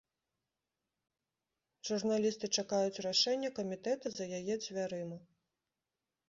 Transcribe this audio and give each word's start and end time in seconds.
Журналісты 1.89 2.45
чакаюць 2.61 3.01
рашэння 3.07 3.53
камітэта 3.59 4.05
за 4.15 4.25
яе 4.39 4.55
дзвярыма. 4.65 5.17